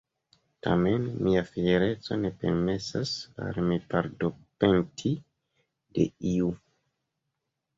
Tamen 0.67 1.03
mia 1.27 1.43
fiereco 1.49 2.17
ne 2.21 2.31
permesas 2.45 3.13
al 3.49 3.61
mi 3.67 3.79
pardonpeti 3.93 5.13
de 5.99 6.09
iu. 6.33 6.53